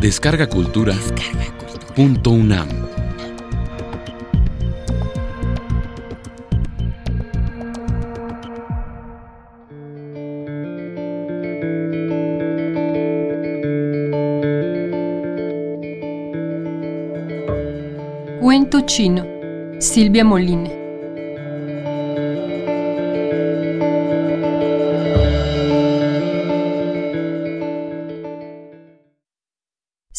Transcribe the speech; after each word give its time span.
Descarga 0.00 0.46
Cultura. 0.46 0.94
Descarga 0.94 1.44
Cultura. 1.58 1.94
Punto 1.94 2.30
UNAM. 2.30 2.68
Cuento 18.40 18.80
chino. 18.86 19.26
Silvia 19.80 20.24
Molina. 20.24 20.79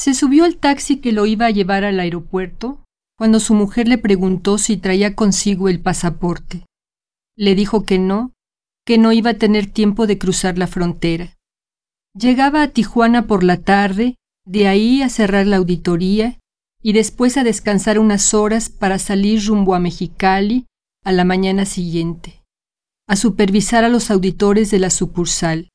Se 0.01 0.15
subió 0.15 0.45
al 0.45 0.55
taxi 0.55 0.97
que 0.97 1.11
lo 1.11 1.27
iba 1.27 1.45
a 1.45 1.51
llevar 1.51 1.83
al 1.83 1.99
aeropuerto 1.99 2.83
cuando 3.19 3.39
su 3.39 3.53
mujer 3.53 3.87
le 3.87 3.99
preguntó 3.99 4.57
si 4.57 4.75
traía 4.75 5.13
consigo 5.13 5.69
el 5.69 5.79
pasaporte. 5.79 6.65
Le 7.37 7.53
dijo 7.53 7.85
que 7.85 7.99
no, 7.99 8.33
que 8.83 8.97
no 8.97 9.11
iba 9.11 9.29
a 9.29 9.37
tener 9.37 9.67
tiempo 9.67 10.07
de 10.07 10.17
cruzar 10.17 10.57
la 10.57 10.65
frontera. 10.65 11.37
Llegaba 12.15 12.63
a 12.63 12.69
Tijuana 12.69 13.27
por 13.27 13.43
la 13.43 13.57
tarde, 13.57 14.15
de 14.43 14.67
ahí 14.67 15.03
a 15.03 15.09
cerrar 15.09 15.45
la 15.45 15.57
auditoría 15.57 16.39
y 16.81 16.93
después 16.93 17.37
a 17.37 17.43
descansar 17.43 17.99
unas 17.99 18.33
horas 18.33 18.70
para 18.70 18.97
salir 18.97 19.45
rumbo 19.45 19.75
a 19.75 19.79
Mexicali 19.79 20.65
a 21.05 21.11
la 21.11 21.25
mañana 21.25 21.65
siguiente, 21.65 22.41
a 23.07 23.15
supervisar 23.15 23.83
a 23.83 23.89
los 23.89 24.09
auditores 24.09 24.71
de 24.71 24.79
la 24.79 24.89
sucursal 24.89 25.70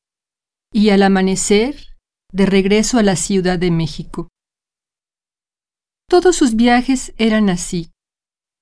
y 0.72 0.90
al 0.90 1.04
amanecer 1.04 1.95
de 2.36 2.44
regreso 2.44 2.98
a 2.98 3.02
la 3.02 3.16
Ciudad 3.16 3.58
de 3.58 3.70
México. 3.70 4.28
Todos 6.06 6.36
sus 6.36 6.54
viajes 6.54 7.14
eran 7.16 7.48
así, 7.48 7.90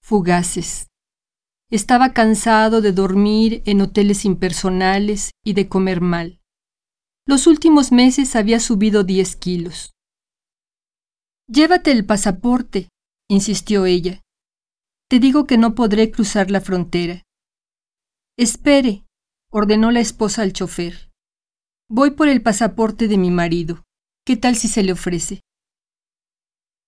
fugaces. 0.00 0.86
Estaba 1.70 2.12
cansado 2.12 2.80
de 2.80 2.92
dormir 2.92 3.62
en 3.66 3.80
hoteles 3.80 4.24
impersonales 4.24 5.32
y 5.44 5.54
de 5.54 5.68
comer 5.68 6.00
mal. 6.00 6.40
Los 7.26 7.48
últimos 7.48 7.90
meses 7.90 8.36
había 8.36 8.60
subido 8.60 9.02
10 9.02 9.34
kilos. 9.36 9.92
Llévate 11.48 11.90
el 11.90 12.06
pasaporte, 12.06 12.90
insistió 13.28 13.86
ella. 13.86 14.22
Te 15.10 15.18
digo 15.18 15.46
que 15.46 15.58
no 15.58 15.74
podré 15.74 16.12
cruzar 16.12 16.48
la 16.52 16.60
frontera. 16.60 17.24
Espere, 18.38 19.04
ordenó 19.50 19.90
la 19.90 20.00
esposa 20.00 20.42
al 20.42 20.52
chofer. 20.52 21.10
Voy 21.96 22.10
por 22.10 22.26
el 22.26 22.42
pasaporte 22.42 23.06
de 23.06 23.16
mi 23.16 23.30
marido. 23.30 23.84
¿Qué 24.26 24.36
tal 24.36 24.56
si 24.56 24.66
se 24.66 24.82
le 24.82 24.90
ofrece? 24.90 25.42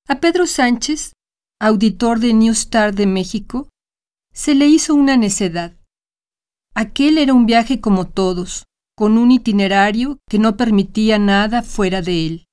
A 0.09 0.19
Pedro 0.19 0.48
Sánchez, 0.48 1.13
auditor 1.61 2.19
de 2.19 2.35
New 2.35 2.51
Star 2.51 2.93
de 2.93 3.07
México, 3.07 3.69
se 4.33 4.57
le 4.57 4.67
hizo 4.67 4.97
una 4.97 5.17
necedad. 5.17 5.77
Aquel 6.75 7.19
era 7.19 7.35
un 7.35 7.47
viaje 7.47 7.81
como 7.81 8.09
todos, 8.09 8.65
con 8.97 9.17
un 9.17 9.31
itinerario 9.31 10.19
que 10.29 10.41
no 10.41 10.57
permitía 10.57 11.20
nada 11.20 11.63
fuera 11.63 12.03
de 12.03 12.27
él. 12.27 12.47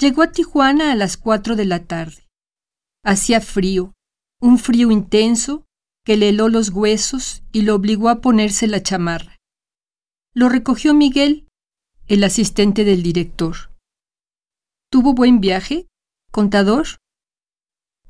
Llegó 0.00 0.22
a 0.22 0.32
Tijuana 0.32 0.90
a 0.90 0.96
las 0.96 1.16
cuatro 1.16 1.54
de 1.54 1.64
la 1.64 1.84
tarde. 1.84 2.26
Hacía 3.04 3.40
frío, 3.40 3.92
un 4.40 4.58
frío 4.58 4.90
intenso 4.90 5.64
que 6.04 6.16
le 6.16 6.30
heló 6.30 6.48
los 6.48 6.70
huesos 6.70 7.44
y 7.52 7.62
lo 7.62 7.76
obligó 7.76 8.08
a 8.08 8.20
ponerse 8.20 8.66
la 8.66 8.82
chamarra. 8.82 9.33
Lo 10.36 10.48
recogió 10.48 10.94
Miguel, 10.94 11.46
el 12.08 12.24
asistente 12.24 12.82
del 12.82 13.04
director. 13.04 13.70
¿Tuvo 14.90 15.14
buen 15.14 15.38
viaje, 15.38 15.86
contador? 16.32 16.88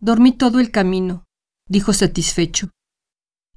Dormí 0.01 0.33
todo 0.33 0.59
el 0.59 0.71
camino, 0.71 1.25
dijo 1.69 1.93
satisfecho. 1.93 2.71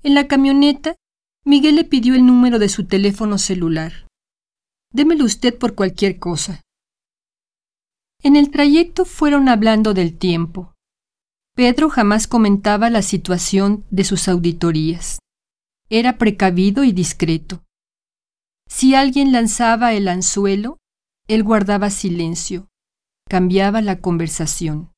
En 0.03 0.15
la 0.15 0.27
camioneta, 0.27 0.97
Miguel 1.45 1.77
le 1.77 1.85
pidió 1.85 2.13
el 2.13 2.25
número 2.25 2.59
de 2.59 2.67
su 2.67 2.85
teléfono 2.87 3.37
celular. 3.37 4.05
Démelo 4.91 5.23
usted 5.23 5.57
por 5.57 5.73
cualquier 5.73 6.19
cosa. 6.19 6.61
En 8.21 8.35
el 8.35 8.51
trayecto 8.51 9.05
fueron 9.05 9.47
hablando 9.47 9.93
del 9.93 10.17
tiempo. 10.17 10.73
Pedro 11.55 11.89
jamás 11.89 12.27
comentaba 12.27 12.89
la 12.89 13.01
situación 13.01 13.85
de 13.91 14.03
sus 14.03 14.27
auditorías. 14.27 15.19
Era 15.89 16.17
precavido 16.17 16.83
y 16.83 16.91
discreto. 16.91 17.63
Si 18.67 18.95
alguien 18.95 19.31
lanzaba 19.31 19.93
el 19.93 20.07
anzuelo, 20.07 20.77
él 21.27 21.43
guardaba 21.43 21.89
silencio, 21.89 22.67
cambiaba 23.27 23.81
la 23.81 23.99
conversación. 23.99 24.93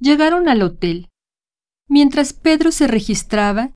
Llegaron 0.00 0.48
al 0.48 0.62
hotel. 0.62 1.08
Mientras 1.88 2.32
Pedro 2.32 2.70
se 2.70 2.86
registraba, 2.86 3.72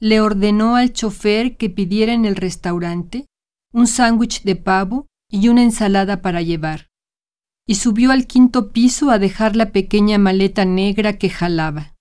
le 0.00 0.20
ordenó 0.20 0.76
al 0.76 0.92
chofer 0.92 1.56
que 1.56 1.68
pidiera 1.68 2.12
en 2.12 2.24
el 2.24 2.36
restaurante 2.36 3.26
un 3.72 3.86
sándwich 3.86 4.42
de 4.42 4.56
pavo 4.56 5.06
y 5.30 5.48
una 5.48 5.62
ensalada 5.62 6.22
para 6.22 6.42
llevar, 6.42 6.88
y 7.66 7.76
subió 7.76 8.10
al 8.10 8.26
quinto 8.26 8.72
piso 8.72 9.10
a 9.10 9.18
dejar 9.18 9.56
la 9.56 9.70
pequeña 9.70 10.18
maleta 10.18 10.64
negra 10.64 11.18
que 11.18 11.28
jalaba. 11.28 11.96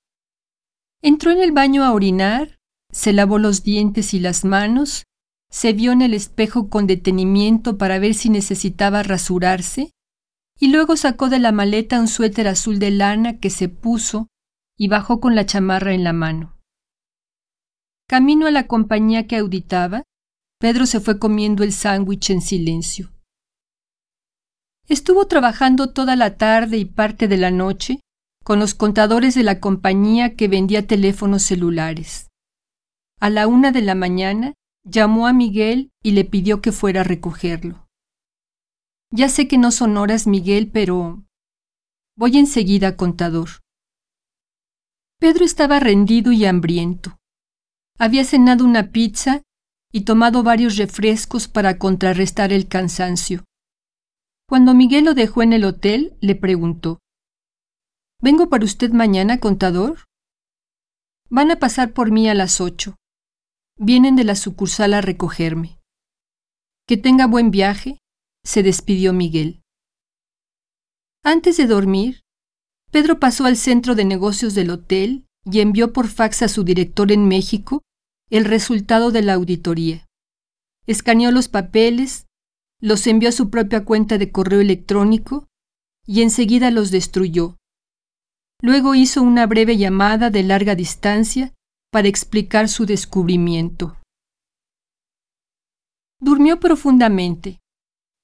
Entró 1.02 1.32
en 1.32 1.42
el 1.42 1.52
baño 1.52 1.84
a 1.84 1.94
orinar, 1.94 2.58
se 2.92 3.14
lavó 3.14 3.38
los 3.38 3.64
dientes 3.64 4.14
y 4.14 4.20
las 4.20 4.46
manos 4.46 5.04
se 5.52 5.74
vio 5.74 5.92
en 5.92 6.02
el 6.02 6.14
espejo 6.14 6.70
con 6.70 6.88
detenimiento 6.88 7.78
para 7.78 8.00
ver 8.00 8.14
si 8.14 8.30
necesitaba 8.30 9.04
rasurarse, 9.04 9.92
y 10.60 10.68
luego 10.68 10.96
sacó 10.96 11.30
de 11.30 11.40
la 11.40 11.52
maleta 11.52 12.00
un 12.00 12.08
suéter 12.08 12.48
azul 12.48 12.80
de 12.80 12.92
lana 12.92 13.40
que 13.40 13.50
se 13.50 13.70
puso 13.70 14.28
y 14.78 14.88
bajó 14.88 15.20
con 15.20 15.36
la 15.36 15.46
chamarra 15.46 15.94
en 15.94 16.04
la 16.04 16.14
mano. 16.14 16.58
Camino 18.08 18.48
a 18.48 18.52
la 18.52 18.68
compañía 18.68 19.28
que 19.28 19.38
auditaba, 19.38 20.04
Pedro 20.60 20.86
se 20.86 21.00
fue 21.00 21.20
comiendo 21.20 21.64
el 21.64 21.72
sándwich 21.72 22.32
en 22.32 22.42
silencio. 22.42 23.12
Estuvo 24.88 25.28
trabajando 25.28 25.94
toda 25.94 26.16
la 26.16 26.36
tarde 26.38 26.78
y 26.78 26.86
parte 26.86 27.28
de 27.28 27.38
la 27.38 27.52
noche 27.52 28.00
con 28.44 28.60
los 28.60 28.74
contadores 28.74 29.36
de 29.36 29.44
la 29.44 29.60
compañía 29.60 30.36
que 30.36 30.48
vendía 30.48 30.88
teléfonos 30.88 31.44
celulares. 31.44 32.28
A 33.20 33.30
la 33.30 33.48
una 33.48 33.72
de 33.72 33.82
la 33.82 33.96
mañana 33.96 34.54
llamó 34.90 35.28
a 35.28 35.34
Miguel 35.34 35.92
y 36.04 36.12
le 36.12 36.26
pidió 36.26 36.62
que 36.62 36.72
fuera 36.72 37.02
a 37.02 37.04
recogerlo. 37.04 37.88
Ya 39.12 39.30
sé 39.30 39.48
que 39.48 39.58
no 39.58 39.72
son 39.72 39.98
horas, 39.98 40.28
Miguel, 40.28 40.70
pero... 40.72 41.24
Voy 42.16 42.38
enseguida, 42.38 42.96
contador. 42.96 43.50
Pedro 45.20 45.46
estaba 45.46 45.80
rendido 45.80 46.32
y 46.32 46.46
hambriento. 46.46 47.18
Había 47.98 48.24
cenado 48.24 48.66
una 48.66 48.92
pizza 48.92 49.42
y 49.92 50.02
tomado 50.02 50.44
varios 50.44 50.78
refrescos 50.78 51.48
para 51.48 51.78
contrarrestar 51.78 52.54
el 52.54 52.68
cansancio. 52.68 53.44
Cuando 54.48 54.74
Miguel 54.74 55.06
lo 55.06 55.14
dejó 55.14 55.44
en 55.44 55.54
el 55.54 55.64
hotel, 55.66 56.18
le 56.22 56.36
preguntó 56.36 57.00
¿Vengo 58.22 58.50
para 58.50 58.66
usted 58.66 58.92
mañana, 58.92 59.40
contador? 59.40 60.06
Van 61.30 61.52
a 61.52 61.60
pasar 61.60 61.94
por 61.94 62.12
mí 62.12 62.28
a 62.28 62.34
las 62.34 62.60
ocho. 62.60 62.96
Vienen 63.82 64.18
de 64.18 64.26
la 64.26 64.36
sucursal 64.36 64.94
a 64.94 65.00
recogerme. 65.00 65.80
Que 66.86 66.98
tenga 66.98 67.28
buen 67.28 67.50
viaje, 67.50 67.98
se 68.44 68.62
despidió 68.62 69.14
Miguel. 69.14 69.62
Antes 71.24 71.56
de 71.56 71.66
dormir, 71.66 72.20
Pedro 72.92 73.22
pasó 73.22 73.46
al 73.46 73.56
centro 73.56 73.96
de 73.96 74.04
negocios 74.04 74.54
del 74.54 74.70
hotel 74.70 75.28
y 75.46 75.62
envió 75.62 75.94
por 75.94 76.10
fax 76.10 76.42
a 76.42 76.50
su 76.50 76.66
director 76.66 77.10
en 77.14 77.30
México 77.30 77.82
el 78.30 78.44
resultado 78.44 79.12
de 79.12 79.22
la 79.22 79.36
auditoría. 79.36 80.06
Escaneó 80.86 81.32
los 81.32 81.48
papeles, 81.48 82.28
los 82.82 83.08
envió 83.08 83.30
a 83.30 83.32
su 83.32 83.50
propia 83.50 83.86
cuenta 83.86 84.18
de 84.18 84.30
correo 84.30 84.60
electrónico 84.60 85.48
y 86.06 86.22
enseguida 86.22 86.70
los 86.70 86.92
destruyó. 86.92 87.56
Luego 88.62 88.94
hizo 88.94 89.22
una 89.22 89.48
breve 89.48 89.78
llamada 89.78 90.30
de 90.30 90.44
larga 90.44 90.76
distancia 90.76 91.54
para 91.92 92.08
explicar 92.08 92.70
su 92.70 92.86
descubrimiento. 92.86 93.98
Durmió 96.22 96.60
profundamente. 96.60 97.60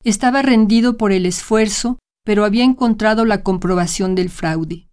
Estaba 0.03 0.41
rendido 0.41 0.97
por 0.97 1.11
el 1.11 1.25
esfuerzo, 1.25 1.97
pero 2.23 2.43
había 2.43 2.63
encontrado 2.63 3.25
la 3.25 3.43
comprobación 3.43 4.15
del 4.15 4.29
fraude. 4.29 4.87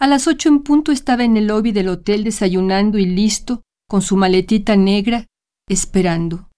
A 0.00 0.06
las 0.06 0.26
ocho 0.26 0.48
en 0.48 0.62
punto 0.62 0.90
estaba 0.90 1.22
en 1.24 1.36
el 1.36 1.46
lobby 1.46 1.70
del 1.72 1.88
hotel 1.88 2.24
desayunando 2.24 2.98
y 2.98 3.06
listo, 3.06 3.62
con 3.88 4.02
su 4.02 4.16
maletita 4.16 4.76
negra, 4.76 5.26
esperando. 5.68 6.50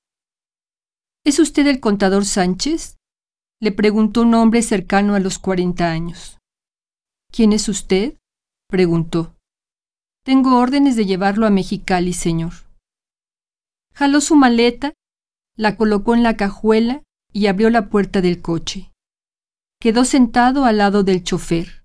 ¿Es 1.25 1.39
usted 1.39 1.67
el 1.67 1.81
contador 1.81 2.25
Sánchez? 2.25 2.97
le 3.61 3.73
preguntó 3.73 4.23
un 4.23 4.35
hombre 4.35 4.63
cercano 4.63 5.15
a 5.15 5.21
los 5.21 5.39
cuarenta 5.39 5.91
años. 5.91 6.39
¿Quién 7.31 7.53
es 7.53 7.69
usted? 7.69 8.17
preguntó. 8.69 9.37
Tengo 10.25 10.59
órdenes 10.59 10.97
de 10.97 11.05
llevarlo 11.05 11.47
a 11.47 11.51
Mexicali, 11.51 12.15
señor. 12.15 12.53
Jaló 13.93 14.23
su 14.23 14.37
maleta, 14.37 14.95
la 15.55 15.77
colocó 15.77 16.15
en 16.15 16.23
la 16.23 16.37
cajuela 16.37 17.03
y 17.31 17.47
abrió 17.47 17.69
la 17.69 17.91
puerta 17.91 18.23
del 18.23 18.41
coche. 18.41 18.91
Quedó 19.81 20.07
sentado 20.07 20.65
al 20.65 20.79
lado 20.79 21.03
del 21.03 21.23
chofer. 21.25 21.85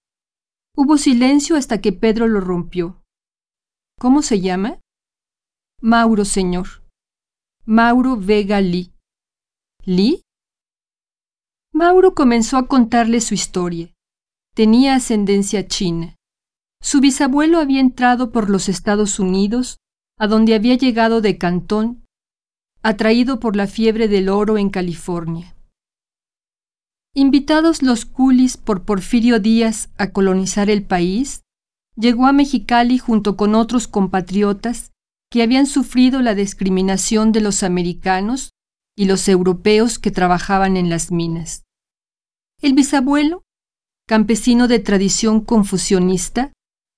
Hubo 0.73 0.97
silencio 0.97 1.57
hasta 1.57 1.81
que 1.81 1.91
Pedro 1.91 2.29
lo 2.29 2.39
rompió. 2.39 3.03
¿Cómo 3.99 4.21
se 4.21 4.39
llama? 4.39 4.79
Mauro, 5.81 6.23
señor. 6.23 6.67
Mauro 7.65 8.15
Vega 8.15 8.61
Lee. 8.61 8.93
¿Lee? 9.83 10.21
Mauro 11.73 12.15
comenzó 12.15 12.55
a 12.55 12.67
contarle 12.67 13.19
su 13.19 13.33
historia. 13.33 13.93
Tenía 14.55 14.95
ascendencia 14.95 15.67
china. 15.67 16.15
Su 16.81 17.01
bisabuelo 17.01 17.59
había 17.59 17.81
entrado 17.81 18.31
por 18.31 18.49
los 18.49 18.69
Estados 18.69 19.19
Unidos, 19.19 19.77
a 20.17 20.27
donde 20.27 20.55
había 20.55 20.75
llegado 20.75 21.21
de 21.21 21.37
Cantón, 21.37 22.05
atraído 22.81 23.39
por 23.39 23.55
la 23.55 23.67
fiebre 23.67 24.07
del 24.07 24.29
oro 24.29 24.57
en 24.57 24.69
California. 24.69 25.55
Invitados 27.13 27.81
los 27.81 28.05
culis 28.05 28.57
por 28.57 28.85
Porfirio 28.85 29.39
Díaz 29.39 29.89
a 29.97 30.11
colonizar 30.11 30.69
el 30.69 30.83
país, 30.83 31.41
llegó 31.95 32.27
a 32.27 32.31
Mexicali 32.31 32.97
junto 32.97 33.35
con 33.35 33.55
otros 33.55 33.87
compatriotas 33.87 34.91
que 35.29 35.43
habían 35.43 35.65
sufrido 35.65 36.21
la 36.21 36.33
discriminación 36.33 37.31
de 37.31 37.41
los 37.41 37.63
americanos 37.63 38.51
y 38.95 39.05
los 39.05 39.27
europeos 39.27 39.99
que 39.99 40.11
trabajaban 40.11 40.77
en 40.77 40.89
las 40.89 41.11
minas. 41.11 41.63
El 42.61 42.73
bisabuelo, 42.73 43.43
campesino 44.07 44.67
de 44.67 44.79
tradición 44.79 45.41
confucionista, 45.41 46.51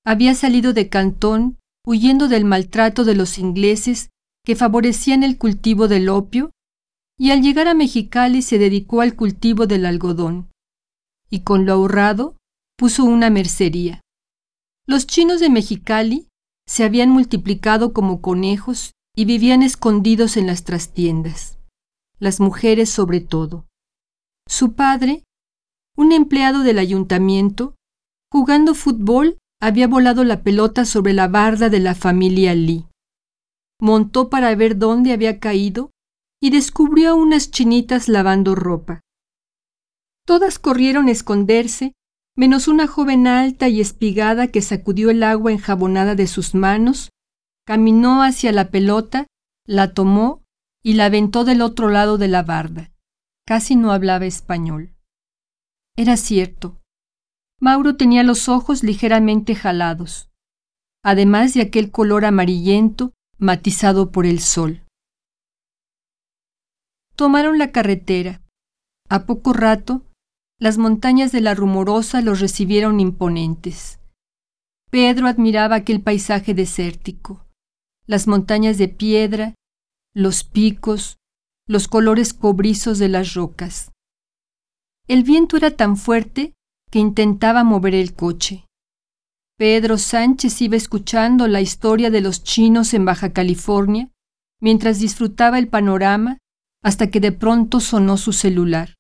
había 0.06 0.36
salido 0.36 0.74
de 0.74 0.89
Cantón 0.89 1.57
huyendo 1.86 2.27
del 2.27 2.45
maltrato 2.45 3.03
de 3.03 3.15
los 3.15 3.38
ingleses 3.38 4.09
que 4.45 4.56
favorecían 4.56 5.24
el 5.24 5.38
cultivo 5.38 5.88
del 5.88 6.09
opio, 6.09 6.51
y 7.18 7.31
al 7.31 7.42
llegar 7.42 7.68
a 7.68 7.74
Mexicali 7.74 8.42
se 8.42 8.57
dedicó 8.57 9.01
al 9.01 9.15
cultivo 9.15 9.68
del 9.68 9.86
algodón, 9.86 10.50
y 11.30 11.42
con 11.42 11.65
lo 11.65 11.74
ahorrado 11.74 12.36
puso 12.77 13.03
una 13.03 13.30
mercería. 13.30 14.01
Los 14.88 15.06
chinos 15.06 15.39
de 15.39 15.50
Mexicali 15.50 16.27
se 16.68 16.83
habían 16.83 17.09
multiplicado 17.09 17.94
como 17.94 18.21
conejos 18.21 18.92
y 19.15 19.25
vivían 19.25 19.62
escondidos 19.62 20.38
en 20.38 20.47
las 20.47 20.63
trastiendas, 20.63 21.59
las 22.19 22.39
mujeres 22.39 22.89
sobre 22.89 23.21
todo. 23.21 23.65
Su 24.47 24.74
padre, 24.74 25.24
un 25.95 26.12
empleado 26.12 26.62
del 26.62 26.80
ayuntamiento, 26.80 27.75
jugando 28.31 28.74
fútbol, 28.74 29.38
había 29.61 29.87
volado 29.87 30.23
la 30.23 30.41
pelota 30.41 30.85
sobre 30.85 31.13
la 31.13 31.27
barda 31.27 31.69
de 31.69 31.79
la 31.79 31.93
familia 31.93 32.55
Lee. 32.55 32.87
Montó 33.79 34.29
para 34.29 34.53
ver 34.55 34.77
dónde 34.77 35.13
había 35.13 35.39
caído 35.39 35.91
y 36.41 36.49
descubrió 36.49 37.11
a 37.11 37.13
unas 37.13 37.51
chinitas 37.51 38.09
lavando 38.09 38.55
ropa. 38.55 39.01
Todas 40.25 40.57
corrieron 40.57 41.07
a 41.07 41.11
esconderse, 41.11 41.93
menos 42.35 42.67
una 42.67 42.87
joven 42.87 43.27
alta 43.27 43.69
y 43.69 43.81
espigada 43.81 44.47
que 44.47 44.63
sacudió 44.63 45.11
el 45.11 45.21
agua 45.21 45.51
enjabonada 45.51 46.15
de 46.15 46.25
sus 46.25 46.55
manos, 46.55 47.11
caminó 47.65 48.23
hacia 48.23 48.51
la 48.51 48.71
pelota, 48.71 49.27
la 49.67 49.93
tomó 49.93 50.43
y 50.83 50.93
la 50.93 51.05
aventó 51.05 51.43
del 51.43 51.61
otro 51.61 51.89
lado 51.89 52.17
de 52.17 52.27
la 52.27 52.41
barda. 52.41 52.91
Casi 53.45 53.75
no 53.75 53.91
hablaba 53.91 54.25
español. 54.25 54.95
Era 55.95 56.17
cierto, 56.17 56.81
Mauro 57.63 57.95
tenía 57.95 58.23
los 58.23 58.49
ojos 58.49 58.81
ligeramente 58.81 59.53
jalados, 59.53 60.31
además 61.03 61.53
de 61.53 61.61
aquel 61.61 61.91
color 61.91 62.25
amarillento 62.25 63.13
matizado 63.37 64.11
por 64.11 64.25
el 64.25 64.39
sol. 64.39 64.81
Tomaron 67.15 67.59
la 67.59 67.71
carretera. 67.71 68.41
A 69.09 69.27
poco 69.27 69.53
rato, 69.53 70.03
las 70.59 70.79
montañas 70.79 71.31
de 71.31 71.41
la 71.41 71.53
Rumorosa 71.53 72.21
los 72.21 72.39
recibieron 72.39 72.99
imponentes. 72.99 73.99
Pedro 74.89 75.27
admiraba 75.27 75.75
aquel 75.75 76.01
paisaje 76.01 76.55
desértico, 76.55 77.45
las 78.07 78.27
montañas 78.27 78.79
de 78.79 78.87
piedra, 78.87 79.53
los 80.15 80.43
picos, 80.43 81.17
los 81.67 81.87
colores 81.87 82.33
cobrizos 82.33 82.97
de 82.97 83.09
las 83.09 83.35
rocas. 83.35 83.91
El 85.07 85.21
viento 85.21 85.57
era 85.57 85.69
tan 85.71 85.95
fuerte 85.95 86.55
que 86.91 86.99
intentaba 86.99 87.63
mover 87.63 87.95
el 87.95 88.13
coche. 88.13 88.65
Pedro 89.57 89.97
Sánchez 89.97 90.61
iba 90.61 90.75
escuchando 90.75 91.47
la 91.47 91.61
historia 91.61 92.09
de 92.09 92.21
los 92.21 92.43
chinos 92.43 92.93
en 92.93 93.05
Baja 93.05 93.31
California 93.31 94.11
mientras 94.59 94.99
disfrutaba 94.99 95.57
el 95.57 95.67
panorama 95.67 96.38
hasta 96.83 97.09
que 97.09 97.19
de 97.19 97.31
pronto 97.31 97.79
sonó 97.79 98.17
su 98.17 98.33
celular. 98.33 98.95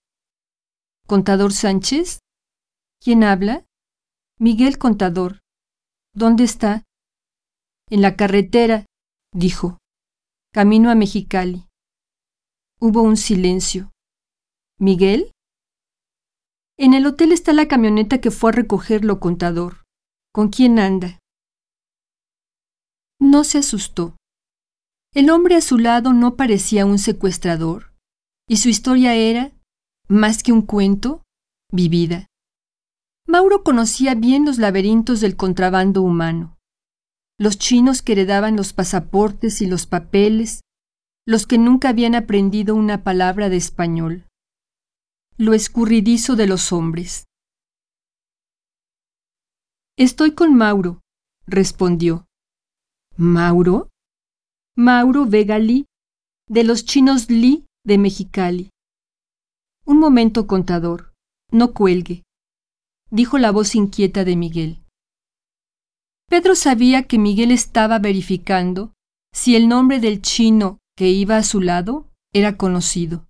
¿Contador 1.07 1.51
Sánchez? 1.51 2.19
¿Quién 2.99 3.23
habla? 3.23 3.65
Miguel 4.39 4.77
Contador. 4.77 5.39
¿Dónde 6.13 6.43
está? 6.43 6.83
En 7.89 8.01
la 8.01 8.15
carretera, 8.15 8.85
dijo. 9.33 9.79
Camino 10.53 10.89
a 10.91 10.95
Mexicali. 10.95 11.67
Hubo 12.79 13.01
un 13.01 13.17
silencio. 13.17 13.91
¿Miguel? 14.79 15.31
En 16.83 16.95
el 16.95 17.05
hotel 17.05 17.31
está 17.31 17.53
la 17.53 17.67
camioneta 17.67 18.21
que 18.21 18.31
fue 18.31 18.49
a 18.49 18.53
recogerlo, 18.53 19.19
contador. 19.19 19.83
¿Con 20.33 20.49
quién 20.49 20.79
anda? 20.79 21.19
No 23.19 23.43
se 23.43 23.59
asustó. 23.59 24.15
El 25.13 25.29
hombre 25.29 25.53
a 25.53 25.61
su 25.61 25.77
lado 25.77 26.11
no 26.11 26.35
parecía 26.35 26.87
un 26.87 26.97
secuestrador, 26.97 27.93
y 28.49 28.57
su 28.57 28.69
historia 28.69 29.13
era, 29.13 29.51
más 30.07 30.41
que 30.41 30.53
un 30.53 30.63
cuento, 30.63 31.21
vivida. 31.71 32.25
Mauro 33.27 33.63
conocía 33.63 34.15
bien 34.15 34.43
los 34.43 34.57
laberintos 34.57 35.21
del 35.21 35.35
contrabando 35.35 36.01
humano, 36.01 36.57
los 37.37 37.59
chinos 37.59 38.01
que 38.01 38.13
heredaban 38.13 38.55
los 38.55 38.73
pasaportes 38.73 39.61
y 39.61 39.67
los 39.67 39.85
papeles, 39.85 40.61
los 41.27 41.45
que 41.45 41.59
nunca 41.59 41.89
habían 41.89 42.15
aprendido 42.15 42.73
una 42.73 43.03
palabra 43.03 43.49
de 43.49 43.57
español 43.57 44.25
lo 45.41 45.55
escurridizo 45.55 46.35
de 46.35 46.45
los 46.45 46.71
hombres. 46.71 47.25
Estoy 49.97 50.35
con 50.35 50.53
Mauro, 50.53 51.01
respondió. 51.47 52.27
¿Mauro? 53.17 53.89
Mauro 54.77 55.25
Vega 55.25 55.57
de 55.57 56.63
los 56.63 56.85
chinos 56.85 57.31
Lee 57.31 57.65
de 57.83 57.97
Mexicali. 57.97 58.69
Un 59.83 59.97
momento, 59.97 60.45
contador. 60.45 61.11
No 61.51 61.73
cuelgue, 61.73 62.21
dijo 63.09 63.39
la 63.39 63.49
voz 63.49 63.73
inquieta 63.73 64.23
de 64.23 64.35
Miguel. 64.35 64.83
Pedro 66.29 66.53
sabía 66.53 67.07
que 67.07 67.17
Miguel 67.17 67.49
estaba 67.49 67.97
verificando 67.97 68.93
si 69.33 69.55
el 69.55 69.67
nombre 69.67 69.99
del 69.99 70.21
chino 70.21 70.77
que 70.95 71.09
iba 71.09 71.37
a 71.37 71.43
su 71.43 71.61
lado 71.61 72.07
era 72.31 72.57
conocido 72.57 73.25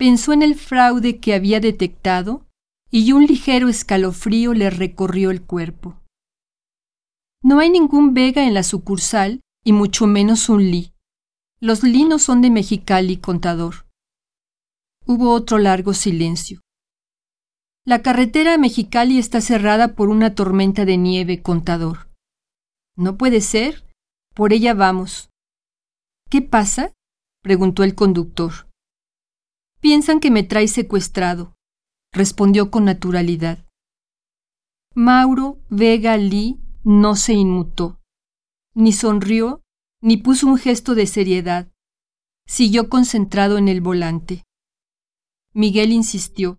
pensó 0.00 0.32
en 0.32 0.40
el 0.40 0.54
fraude 0.54 1.18
que 1.18 1.34
había 1.34 1.60
detectado 1.60 2.46
y 2.90 3.12
un 3.12 3.26
ligero 3.26 3.68
escalofrío 3.68 4.54
le 4.54 4.70
recorrió 4.70 5.30
el 5.30 5.42
cuerpo. 5.42 6.00
No 7.42 7.58
hay 7.58 7.68
ningún 7.68 8.14
Vega 8.14 8.46
en 8.46 8.54
la 8.54 8.62
sucursal 8.62 9.42
y 9.62 9.74
mucho 9.74 10.06
menos 10.06 10.48
un 10.48 10.70
Lee. 10.70 10.94
Los 11.60 11.82
Lee 11.82 12.04
no 12.04 12.18
son 12.18 12.40
de 12.40 12.48
Mexicali, 12.48 13.18
contador. 13.18 13.86
Hubo 15.04 15.34
otro 15.34 15.58
largo 15.58 15.92
silencio. 15.92 16.62
La 17.84 18.00
carretera 18.00 18.54
a 18.54 18.58
Mexicali 18.58 19.18
está 19.18 19.42
cerrada 19.42 19.94
por 19.96 20.08
una 20.08 20.34
tormenta 20.34 20.86
de 20.86 20.96
nieve, 20.96 21.42
contador. 21.42 22.08
No 22.96 23.18
puede 23.18 23.42
ser. 23.42 23.84
Por 24.34 24.54
ella 24.54 24.72
vamos. 24.72 25.28
¿Qué 26.30 26.40
pasa? 26.40 26.90
preguntó 27.42 27.84
el 27.84 27.94
conductor. 27.94 28.69
Piensan 29.80 30.20
que 30.20 30.30
me 30.30 30.42
trae 30.42 30.68
secuestrado, 30.68 31.56
respondió 32.12 32.70
con 32.70 32.84
naturalidad. 32.84 33.66
Mauro 34.94 35.58
Vega 35.70 36.18
Lee 36.18 36.60
no 36.84 37.16
se 37.16 37.32
inmutó, 37.32 37.98
ni 38.74 38.92
sonrió, 38.92 39.62
ni 40.02 40.18
puso 40.18 40.46
un 40.46 40.58
gesto 40.58 40.94
de 40.94 41.06
seriedad. 41.06 41.72
Siguió 42.46 42.88
concentrado 42.90 43.56
en 43.56 43.68
el 43.68 43.80
volante. 43.80 44.44
Miguel 45.54 45.92
insistió. 45.92 46.58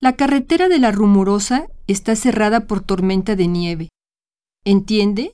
La 0.00 0.14
carretera 0.14 0.68
de 0.68 0.78
la 0.78 0.92
Rumorosa 0.92 1.66
está 1.88 2.14
cerrada 2.14 2.66
por 2.66 2.80
tormenta 2.80 3.34
de 3.34 3.48
nieve. 3.48 3.88
¿Entiende? 4.64 5.32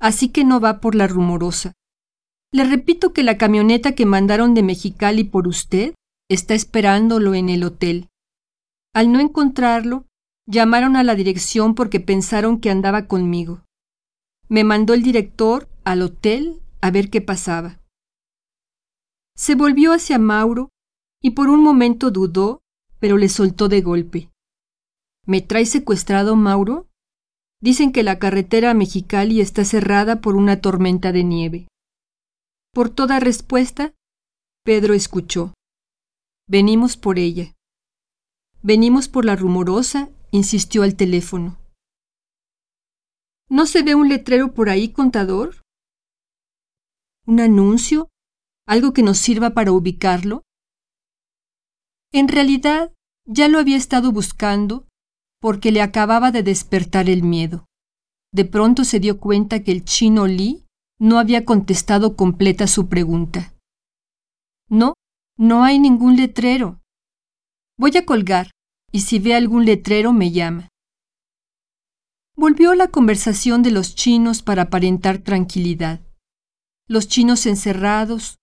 Así 0.00 0.30
que 0.30 0.44
no 0.44 0.58
va 0.58 0.80
por 0.80 0.96
la 0.96 1.06
Rumorosa. 1.06 1.74
Le 2.52 2.64
repito 2.64 3.12
que 3.12 3.22
la 3.22 3.38
camioneta 3.38 3.94
que 3.94 4.04
mandaron 4.04 4.54
de 4.54 4.62
Mexicali 4.62 5.24
por 5.24 5.48
usted 5.48 5.94
está 6.28 6.54
esperándolo 6.54 7.34
en 7.34 7.48
el 7.48 7.64
hotel. 7.64 8.08
Al 8.94 9.10
no 9.10 9.20
encontrarlo, 9.20 10.06
llamaron 10.46 10.96
a 10.96 11.02
la 11.02 11.14
dirección 11.14 11.74
porque 11.74 11.98
pensaron 11.98 12.60
que 12.60 12.70
andaba 12.70 13.06
conmigo. 13.06 13.64
Me 14.48 14.64
mandó 14.64 14.92
el 14.92 15.02
director 15.02 15.68
al 15.84 16.02
hotel 16.02 16.60
a 16.82 16.90
ver 16.90 17.08
qué 17.08 17.22
pasaba. 17.22 17.80
Se 19.34 19.54
volvió 19.54 19.94
hacia 19.94 20.18
Mauro 20.18 20.68
y 21.22 21.30
por 21.30 21.48
un 21.48 21.62
momento 21.62 22.10
dudó 22.10 22.62
pero 23.02 23.18
le 23.18 23.28
soltó 23.28 23.68
de 23.68 23.80
golpe. 23.80 24.30
¿Me 25.26 25.40
trae 25.40 25.66
secuestrado, 25.66 26.36
Mauro? 26.36 26.86
Dicen 27.60 27.90
que 27.90 28.04
la 28.04 28.20
carretera 28.20 28.70
a 28.70 28.74
Mexicali 28.74 29.40
está 29.40 29.64
cerrada 29.64 30.20
por 30.20 30.36
una 30.36 30.60
tormenta 30.60 31.10
de 31.10 31.24
nieve. 31.24 31.68
Por 32.74 32.88
toda 32.88 33.20
respuesta, 33.20 33.92
Pedro 34.64 34.94
escuchó. 34.94 35.52
Venimos 36.48 36.96
por 36.96 37.18
ella. 37.18 37.52
Venimos 38.62 39.08
por 39.08 39.26
la 39.26 39.36
rumorosa, 39.36 40.08
insistió 40.30 40.82
al 40.82 40.96
teléfono. 40.96 41.58
¿No 43.50 43.66
se 43.66 43.82
ve 43.82 43.94
un 43.94 44.08
letrero 44.08 44.54
por 44.54 44.70
ahí, 44.70 44.90
contador? 44.90 45.60
¿Un 47.26 47.40
anuncio? 47.40 48.08
¿Algo 48.66 48.94
que 48.94 49.02
nos 49.02 49.18
sirva 49.18 49.50
para 49.50 49.72
ubicarlo? 49.72 50.40
En 52.10 52.28
realidad, 52.28 52.94
ya 53.26 53.48
lo 53.48 53.58
había 53.58 53.76
estado 53.76 54.12
buscando 54.12 54.86
porque 55.42 55.72
le 55.72 55.82
acababa 55.82 56.30
de 56.30 56.42
despertar 56.42 57.10
el 57.10 57.22
miedo. 57.22 57.66
De 58.32 58.46
pronto 58.46 58.84
se 58.84 58.98
dio 58.98 59.20
cuenta 59.20 59.62
que 59.62 59.72
el 59.72 59.84
chino 59.84 60.26
Lee 60.26 60.61
no 61.02 61.18
había 61.18 61.44
contestado 61.44 62.14
completa 62.14 62.68
su 62.68 62.88
pregunta. 62.88 63.56
No, 64.68 64.94
no 65.36 65.64
hay 65.64 65.80
ningún 65.80 66.14
letrero. 66.14 66.80
Voy 67.76 67.96
a 67.96 68.06
colgar, 68.06 68.52
y 68.92 69.00
si 69.00 69.18
ve 69.18 69.34
algún 69.34 69.64
letrero 69.64 70.12
me 70.12 70.30
llama. 70.30 70.68
Volvió 72.36 72.76
la 72.76 72.86
conversación 72.86 73.64
de 73.64 73.72
los 73.72 73.96
chinos 73.96 74.42
para 74.42 74.62
aparentar 74.62 75.18
tranquilidad. 75.18 76.00
Los 76.86 77.08
chinos 77.08 77.46
encerrados, 77.46 78.36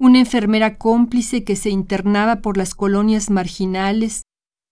una 0.00 0.18
enfermera 0.18 0.78
cómplice 0.78 1.44
que 1.44 1.54
se 1.54 1.70
internaba 1.70 2.40
por 2.40 2.56
las 2.56 2.74
colonias 2.74 3.30
marginales 3.30 4.22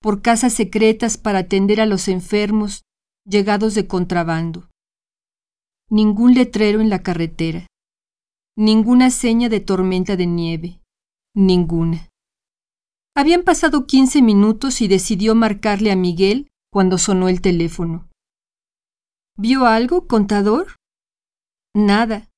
por 0.03 0.21
casas 0.21 0.53
secretas 0.53 1.17
para 1.17 1.41
atender 1.41 1.81
a 1.81 1.87
los 1.87 2.09
enfermos 2.09 2.83
llegados 3.25 3.77
de 3.77 3.87
contrabando. 3.87 4.70
Ningún 5.93 6.35
letrero 6.35 6.81
en 6.81 6.89
la 6.89 7.03
carretera. 7.03 7.67
Ninguna 8.57 9.11
seña 9.11 9.49
de 9.49 9.59
tormenta 9.59 10.15
de 10.15 10.27
nieve. 10.27 10.81
Ninguna. 11.35 12.09
Habían 13.17 13.43
pasado 13.43 13.89
quince 13.89 14.23
minutos 14.23 14.83
y 14.83 14.87
decidió 14.87 15.35
marcarle 15.35 15.91
a 15.91 15.97
Miguel 15.97 16.49
cuando 16.71 16.97
sonó 16.97 17.29
el 17.29 17.41
teléfono. 17.41 18.09
¿Vio 19.37 19.67
algo, 19.67 20.07
contador? 20.07 20.77
Nada. 21.75 22.29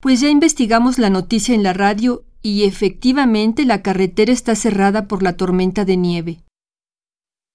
Pues 0.00 0.20
ya 0.20 0.28
investigamos 0.28 0.98
la 0.98 1.10
noticia 1.10 1.52
en 1.52 1.64
la 1.64 1.72
radio 1.72 2.24
y 2.42 2.62
efectivamente 2.62 3.64
la 3.64 3.82
carretera 3.82 4.32
está 4.32 4.54
cerrada 4.54 5.08
por 5.08 5.24
la 5.24 5.36
tormenta 5.36 5.84
de 5.84 5.96
nieve. 5.96 6.44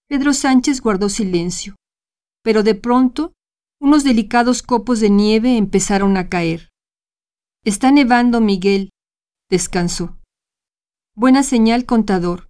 Pedro 0.09 0.33
Sánchez 0.33 0.81
guardó 0.81 1.07
silencio, 1.07 1.77
pero 2.43 2.61
de 2.61 2.75
pronto 2.75 3.31
unos 3.81 4.03
delicados 4.03 4.61
copos 4.61 4.99
de 4.99 5.09
nieve 5.09 5.57
empezaron 5.57 6.15
a 6.15 6.29
caer. 6.29 6.69
Está 7.65 7.91
nevando, 7.91 8.39
Miguel. 8.39 8.91
Descansó. 9.49 10.19
Buena 11.15 11.41
señal, 11.41 11.85
contador. 11.87 12.49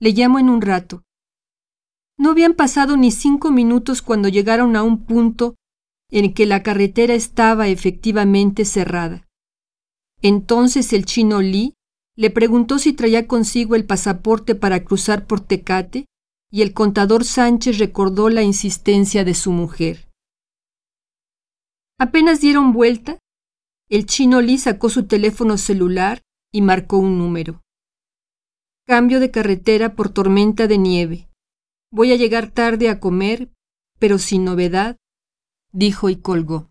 Le 0.00 0.12
llamo 0.12 0.38
en 0.38 0.48
un 0.48 0.62
rato. 0.62 1.02
No 2.16 2.30
habían 2.30 2.54
pasado 2.54 2.96
ni 2.96 3.10
cinco 3.10 3.50
minutos 3.50 4.00
cuando 4.00 4.28
llegaron 4.28 4.76
a 4.76 4.84
un 4.84 5.04
punto 5.04 5.56
en 6.08 6.32
que 6.34 6.46
la 6.46 6.62
carretera 6.62 7.14
estaba 7.14 7.66
efectivamente 7.66 8.64
cerrada. 8.64 9.26
Entonces 10.22 10.92
el 10.92 11.04
chino 11.04 11.42
Lee 11.42 11.74
le 12.16 12.30
preguntó 12.30 12.78
si 12.78 12.92
traía 12.92 13.26
consigo 13.26 13.74
el 13.74 13.86
pasaporte 13.86 14.54
para 14.54 14.84
cruzar 14.84 15.26
por 15.26 15.40
Tecate 15.40 16.06
y 16.48 16.62
el 16.62 16.74
contador 16.74 17.24
Sánchez 17.24 17.78
recordó 17.78 18.28
la 18.28 18.42
insistencia 18.42 19.24
de 19.24 19.34
su 19.34 19.50
mujer. 19.50 20.09
Apenas 22.00 22.40
dieron 22.40 22.72
vuelta, 22.72 23.18
el 23.90 24.06
chino 24.06 24.40
Lee 24.40 24.56
sacó 24.56 24.88
su 24.88 25.06
teléfono 25.06 25.58
celular 25.58 26.22
y 26.50 26.62
marcó 26.62 26.96
un 26.96 27.18
número. 27.18 27.60
Cambio 28.86 29.20
de 29.20 29.30
carretera 29.30 29.94
por 29.94 30.08
tormenta 30.08 30.66
de 30.66 30.78
nieve. 30.78 31.28
Voy 31.92 32.12
a 32.12 32.16
llegar 32.16 32.52
tarde 32.52 32.88
a 32.88 33.00
comer, 33.00 33.52
pero 33.98 34.18
sin 34.18 34.46
novedad, 34.46 34.96
dijo 35.72 36.08
y 36.08 36.16
colgó. 36.16 36.70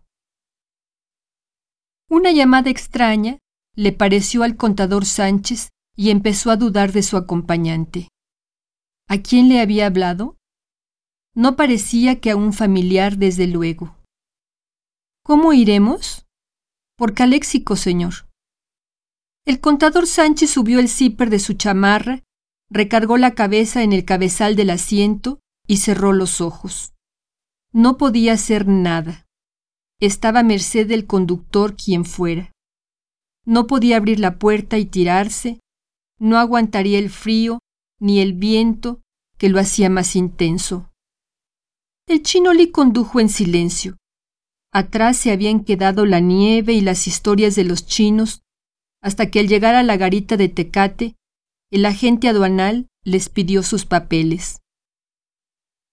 Una 2.08 2.32
llamada 2.32 2.68
extraña 2.68 3.38
le 3.76 3.92
pareció 3.92 4.42
al 4.42 4.56
contador 4.56 5.04
Sánchez 5.04 5.68
y 5.94 6.10
empezó 6.10 6.50
a 6.50 6.56
dudar 6.56 6.90
de 6.90 7.04
su 7.04 7.16
acompañante. 7.16 8.08
¿A 9.06 9.18
quién 9.18 9.48
le 9.48 9.60
había 9.60 9.86
hablado? 9.86 10.36
No 11.36 11.54
parecía 11.54 12.18
que 12.20 12.32
a 12.32 12.36
un 12.36 12.52
familiar, 12.52 13.16
desde 13.16 13.46
luego. 13.46 13.99
¿Cómo 15.22 15.52
iremos? 15.52 16.26
Por 16.96 17.14
Caléxico, 17.14 17.76
señor. 17.76 18.28
El 19.46 19.60
contador 19.60 20.06
Sánchez 20.06 20.50
subió 20.50 20.78
el 20.78 20.88
zíper 20.88 21.30
de 21.30 21.38
su 21.38 21.54
chamarra, 21.54 22.24
recargó 22.70 23.16
la 23.16 23.34
cabeza 23.34 23.82
en 23.82 23.92
el 23.92 24.04
cabezal 24.04 24.56
del 24.56 24.70
asiento 24.70 25.40
y 25.66 25.78
cerró 25.78 26.12
los 26.12 26.40
ojos. 26.40 26.94
No 27.72 27.96
podía 27.96 28.34
hacer 28.34 28.66
nada. 28.66 29.26
Estaba 30.00 30.40
a 30.40 30.44
merced 30.44 30.86
del 30.86 31.06
conductor 31.06 31.76
quien 31.76 32.04
fuera. 32.04 32.52
No 33.44 33.66
podía 33.66 33.96
abrir 33.96 34.20
la 34.20 34.38
puerta 34.38 34.78
y 34.78 34.86
tirarse, 34.86 35.60
no 36.18 36.38
aguantaría 36.38 36.98
el 36.98 37.10
frío 37.10 37.60
ni 37.98 38.20
el 38.20 38.34
viento 38.34 39.00
que 39.38 39.48
lo 39.48 39.58
hacía 39.58 39.88
más 39.90 40.16
intenso. 40.16 40.90
El 42.06 42.22
chino 42.22 42.52
Li 42.52 42.70
condujo 42.70 43.20
en 43.20 43.28
silencio. 43.28 43.96
Atrás 44.72 45.16
se 45.16 45.32
habían 45.32 45.64
quedado 45.64 46.06
la 46.06 46.20
nieve 46.20 46.72
y 46.72 46.80
las 46.80 47.06
historias 47.06 47.56
de 47.56 47.64
los 47.64 47.86
chinos, 47.86 48.42
hasta 49.02 49.30
que 49.30 49.40
al 49.40 49.48
llegar 49.48 49.74
a 49.74 49.82
la 49.82 49.96
garita 49.96 50.36
de 50.36 50.48
Tecate, 50.48 51.16
el 51.70 51.86
agente 51.86 52.28
aduanal 52.28 52.88
les 53.04 53.28
pidió 53.28 53.62
sus 53.62 53.84
papeles. 53.86 54.60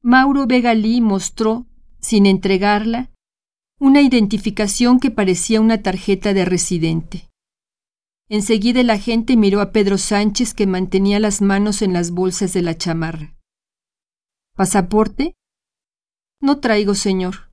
Mauro 0.04 0.46
Vega 0.46 0.74
Lee 0.74 1.02
mostró, 1.02 1.66
sin 2.00 2.26
entregarla, 2.26 3.12
una 3.80 4.02
identificación 4.02 5.00
que 5.00 5.12
parecía 5.12 5.62
una 5.62 5.82
tarjeta 5.82 6.34
de 6.34 6.46
residente. 6.46 7.30
Enseguida 8.30 8.82
el 8.82 8.90
agente 8.90 9.38
miró 9.38 9.62
a 9.62 9.72
Pedro 9.72 9.98
Sánchez 9.98 10.54
que 10.54 10.68
mantenía 10.68 11.20
las 11.20 11.42
manos 11.42 11.82
en 11.82 11.94
las 11.94 12.12
bolsas 12.12 12.54
de 12.54 12.62
la 12.62 12.78
chamarra. 12.78 13.36
¿Pasaporte? 14.56 15.36
No 16.42 16.60
traigo, 16.60 16.94
señor, 16.94 17.47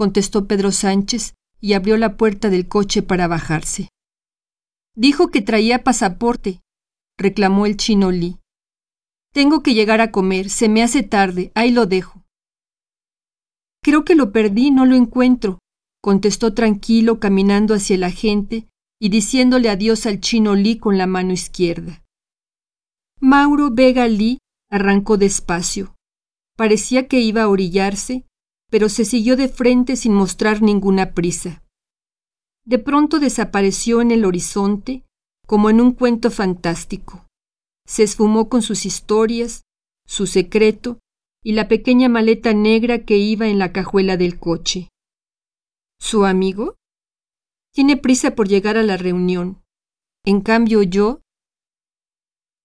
contestó 0.00 0.46
Pedro 0.46 0.72
Sánchez 0.72 1.34
y 1.60 1.74
abrió 1.74 1.98
la 1.98 2.16
puerta 2.16 2.48
del 2.48 2.68
coche 2.68 3.02
para 3.02 3.28
bajarse. 3.28 3.90
Dijo 4.96 5.28
que 5.28 5.42
traía 5.42 5.84
pasaporte, 5.84 6.62
reclamó 7.18 7.66
el 7.66 7.76
chino 7.76 8.10
Lee. 8.10 8.38
Tengo 9.34 9.62
que 9.62 9.74
llegar 9.74 10.00
a 10.00 10.10
comer, 10.10 10.48
se 10.48 10.70
me 10.70 10.82
hace 10.82 11.02
tarde, 11.02 11.52
ahí 11.54 11.70
lo 11.70 11.84
dejo. 11.84 12.24
Creo 13.82 14.06
que 14.06 14.14
lo 14.14 14.32
perdí, 14.32 14.70
no 14.70 14.86
lo 14.86 14.96
encuentro, 14.96 15.58
contestó 16.00 16.54
tranquilo 16.54 17.20
caminando 17.20 17.74
hacia 17.74 17.96
el 17.96 18.04
agente 18.04 18.68
y 18.98 19.10
diciéndole 19.10 19.68
adiós 19.68 20.06
al 20.06 20.20
chino 20.20 20.54
Lee 20.54 20.78
con 20.78 20.96
la 20.96 21.06
mano 21.06 21.34
izquierda. 21.34 22.02
Mauro 23.20 23.70
Vega 23.70 24.08
Lee 24.08 24.38
arrancó 24.70 25.18
despacio. 25.18 25.94
Parecía 26.56 27.06
que 27.06 27.20
iba 27.20 27.42
a 27.42 27.48
orillarse, 27.48 28.24
pero 28.70 28.88
se 28.88 29.04
siguió 29.04 29.36
de 29.36 29.48
frente 29.48 29.96
sin 29.96 30.14
mostrar 30.14 30.62
ninguna 30.62 31.12
prisa. 31.12 31.62
De 32.64 32.78
pronto 32.78 33.18
desapareció 33.18 34.00
en 34.00 34.12
el 34.12 34.24
horizonte, 34.24 35.04
como 35.46 35.68
en 35.70 35.80
un 35.80 35.92
cuento 35.92 36.30
fantástico. 36.30 37.26
Se 37.86 38.04
esfumó 38.04 38.48
con 38.48 38.62
sus 38.62 38.86
historias, 38.86 39.64
su 40.06 40.26
secreto 40.26 41.00
y 41.42 41.52
la 41.52 41.66
pequeña 41.66 42.08
maleta 42.08 42.54
negra 42.54 43.04
que 43.04 43.16
iba 43.16 43.48
en 43.48 43.58
la 43.58 43.72
cajuela 43.72 44.16
del 44.16 44.38
coche. 44.38 44.88
¿Su 45.98 46.24
amigo? 46.24 46.76
Tiene 47.72 47.96
prisa 47.96 48.34
por 48.34 48.48
llegar 48.48 48.76
a 48.76 48.82
la 48.82 48.96
reunión. 48.96 49.62
En 50.24 50.40
cambio 50.40 50.82
yo... 50.82 51.20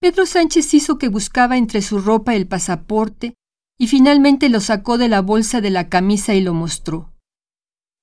Pedro 0.00 0.26
Sánchez 0.26 0.74
hizo 0.74 0.98
que 0.98 1.08
buscaba 1.08 1.56
entre 1.56 1.82
su 1.82 1.98
ropa 2.00 2.34
el 2.34 2.46
pasaporte 2.46 3.34
y 3.78 3.88
finalmente 3.88 4.48
lo 4.48 4.60
sacó 4.60 4.98
de 4.98 5.08
la 5.08 5.20
bolsa 5.20 5.60
de 5.60 5.70
la 5.70 5.88
camisa 5.88 6.34
y 6.34 6.40
lo 6.40 6.54
mostró. 6.54 7.12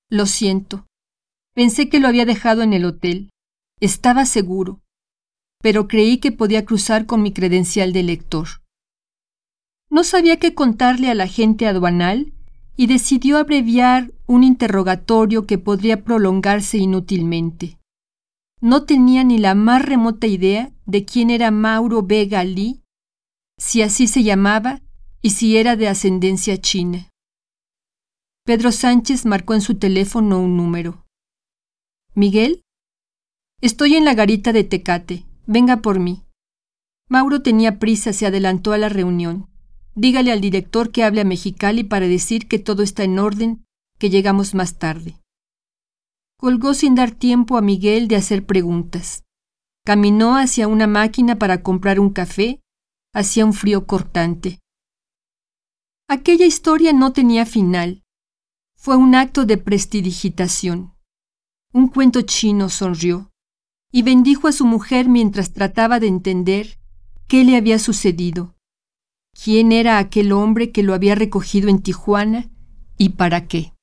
Lo 0.08 0.26
siento. 0.26 0.86
Pensé 1.54 1.88
que 1.88 2.00
lo 2.00 2.08
había 2.08 2.24
dejado 2.24 2.62
en 2.62 2.72
el 2.72 2.84
hotel. 2.84 3.30
Estaba 3.80 4.26
seguro. 4.26 4.80
Pero 5.60 5.88
creí 5.88 6.18
que 6.18 6.32
podía 6.32 6.64
cruzar 6.64 7.06
con 7.06 7.22
mi 7.22 7.32
credencial 7.32 7.92
de 7.92 8.02
lector. 8.02 8.48
No 9.90 10.04
sabía 10.04 10.38
qué 10.38 10.54
contarle 10.54 11.10
a 11.10 11.14
la 11.14 11.26
gente 11.26 11.66
aduanal 11.66 12.32
y 12.76 12.86
decidió 12.86 13.38
abreviar 13.38 14.12
un 14.26 14.42
interrogatorio 14.42 15.46
que 15.46 15.58
podría 15.58 16.04
prolongarse 16.04 16.78
inútilmente. 16.78 17.78
No 18.60 18.84
tenía 18.84 19.24
ni 19.24 19.38
la 19.38 19.54
más 19.54 19.84
remota 19.84 20.26
idea 20.26 20.72
de 20.86 21.04
quién 21.04 21.30
era 21.30 21.50
Mauro 21.50 22.02
Vega 22.02 22.42
Lee, 22.44 22.82
si 23.58 23.82
así 23.82 24.06
se 24.06 24.22
llamaba 24.22 24.80
y 25.24 25.30
si 25.30 25.56
era 25.56 25.74
de 25.74 25.88
ascendencia 25.88 26.60
china. 26.60 27.08
Pedro 28.44 28.70
Sánchez 28.70 29.24
marcó 29.24 29.54
en 29.54 29.62
su 29.62 29.76
teléfono 29.76 30.38
un 30.38 30.58
número. 30.58 31.02
¿Miguel? 32.14 32.60
Estoy 33.62 33.94
en 33.94 34.04
la 34.04 34.12
garita 34.12 34.52
de 34.52 34.64
Tecate. 34.64 35.24
Venga 35.46 35.78
por 35.78 35.98
mí. 35.98 36.24
Mauro 37.08 37.40
tenía 37.40 37.78
prisa, 37.78 38.12
se 38.12 38.26
adelantó 38.26 38.74
a 38.74 38.78
la 38.78 38.90
reunión. 38.90 39.48
Dígale 39.94 40.30
al 40.30 40.42
director 40.42 40.92
que 40.92 41.04
hable 41.04 41.22
a 41.22 41.24
Mexicali 41.24 41.84
para 41.84 42.06
decir 42.06 42.46
que 42.46 42.58
todo 42.58 42.82
está 42.82 43.02
en 43.02 43.18
orden, 43.18 43.64
que 43.98 44.10
llegamos 44.10 44.54
más 44.54 44.78
tarde. 44.78 45.16
Colgó 46.36 46.74
sin 46.74 46.94
dar 46.94 47.12
tiempo 47.12 47.56
a 47.56 47.62
Miguel 47.62 48.08
de 48.08 48.16
hacer 48.16 48.44
preguntas. 48.44 49.24
Caminó 49.86 50.36
hacia 50.36 50.68
una 50.68 50.86
máquina 50.86 51.38
para 51.38 51.62
comprar 51.62 51.98
un 51.98 52.10
café, 52.10 52.60
hacía 53.14 53.46
un 53.46 53.54
frío 53.54 53.86
cortante. 53.86 54.60
Aquella 56.06 56.44
historia 56.44 56.92
no 56.92 57.12
tenía 57.12 57.46
final. 57.46 58.04
Fue 58.76 58.96
un 58.96 59.14
acto 59.14 59.46
de 59.46 59.56
prestidigitación. 59.56 60.92
Un 61.72 61.88
cuento 61.88 62.20
chino 62.22 62.68
sonrió 62.68 63.30
y 63.90 64.02
bendijo 64.02 64.46
a 64.46 64.52
su 64.52 64.66
mujer 64.66 65.08
mientras 65.08 65.52
trataba 65.52 66.00
de 66.00 66.08
entender 66.08 66.78
qué 67.26 67.42
le 67.42 67.56
había 67.56 67.78
sucedido, 67.78 68.54
quién 69.32 69.72
era 69.72 69.98
aquel 69.98 70.32
hombre 70.32 70.72
que 70.72 70.82
lo 70.82 70.92
había 70.92 71.14
recogido 71.14 71.68
en 71.68 71.80
Tijuana 71.80 72.50
y 72.98 73.10
para 73.10 73.48
qué. 73.48 73.73